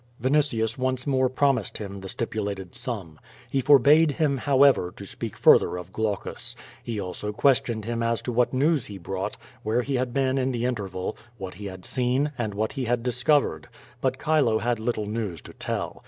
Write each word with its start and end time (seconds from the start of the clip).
Vinitius 0.19 0.79
once 0.79 1.05
more 1.05 1.29
promised 1.29 1.77
him 1.77 2.01
the 2.01 2.09
stipulated 2.09 2.73
sum. 2.73 3.19
He 3.51 3.61
forbade 3.61 4.13
him, 4.13 4.35
however, 4.37 4.91
to 4.95 5.05
speak 5.05 5.37
further 5.37 5.77
of 5.77 5.93
Glaucus. 5.93 6.55
He 6.81 6.99
also 6.99 7.31
questioned 7.31 7.85
him 7.85 8.01
as 8.01 8.23
to 8.23 8.31
what 8.31 8.51
news 8.51 8.87
he 8.87 8.97
brought, 8.97 9.37
where 9.61 9.83
he 9.83 9.93
had 9.97 10.11
been 10.11 10.39
in 10.39 10.51
the 10.53 10.65
interval, 10.65 11.15
what 11.37 11.53
he 11.53 11.67
had 11.67 11.85
seen, 11.85 12.31
and 12.35 12.55
what 12.55 12.71
he 12.71 12.85
had 12.85 13.03
dis 13.03 13.23
covered. 13.23 13.69
But 14.01 14.19
Chile 14.23 14.59
had 14.63 14.79
little 14.79 15.05
news 15.05 15.39
to 15.43 15.53
tell. 15.53 15.99